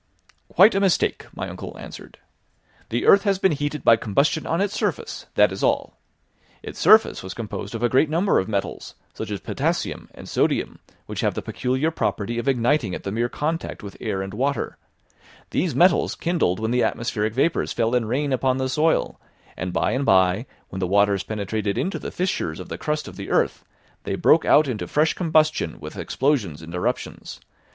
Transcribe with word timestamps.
"Quite 0.47 0.73
a 0.73 0.79
mistake," 0.79 1.27
my 1.35 1.47
uncle 1.47 1.77
answered. 1.77 2.17
"The 2.89 3.05
earth 3.05 3.21
has 3.21 3.37
been 3.37 3.51
heated 3.51 3.83
by 3.83 3.97
combustion 3.97 4.47
on 4.47 4.59
its 4.59 4.73
surface, 4.73 5.27
that 5.35 5.51
is 5.51 5.61
all. 5.61 5.99
Its 6.63 6.79
surface 6.79 7.21
was 7.21 7.35
composed 7.35 7.75
of 7.75 7.83
a 7.83 7.87
great 7.87 8.09
number 8.09 8.39
of 8.39 8.47
metals, 8.47 8.95
such 9.13 9.29
as 9.29 9.41
potassium 9.41 10.09
and 10.15 10.27
sodium, 10.27 10.79
which 11.05 11.19
have 11.21 11.35
the 11.35 11.43
peculiar 11.43 11.91
property 11.91 12.39
of 12.39 12.47
igniting 12.47 12.95
at 12.95 13.03
the 13.03 13.11
mere 13.11 13.29
contact 13.29 13.83
with 13.83 13.95
air 14.01 14.23
and 14.23 14.33
water; 14.33 14.79
these 15.51 15.75
metals 15.75 16.15
kindled 16.15 16.59
when 16.59 16.71
the 16.71 16.81
atmospheric 16.81 17.35
vapours 17.35 17.71
fell 17.71 17.93
in 17.93 18.05
rain 18.05 18.33
upon 18.33 18.57
the 18.57 18.69
soil; 18.69 19.21
and 19.55 19.71
by 19.71 19.91
and 19.91 20.07
by, 20.07 20.47
when 20.69 20.79
the 20.79 20.87
waters 20.87 21.21
penetrated 21.21 21.77
into 21.77 21.99
the 21.99 22.09
fissures 22.09 22.59
of 22.59 22.69
the 22.69 22.77
crust 22.79 23.07
of 23.07 23.17
the 23.17 23.29
earth, 23.29 23.63
they 24.05 24.15
broke 24.15 24.45
out 24.45 24.67
into 24.67 24.87
fresh 24.87 25.13
combustion 25.13 25.77
with 25.79 25.95
explosions 25.95 26.63
and 26.63 26.73
eruptions. 26.73 27.39